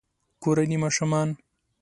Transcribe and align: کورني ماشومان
کورني 0.43 0.77
ماشومان 0.83 1.27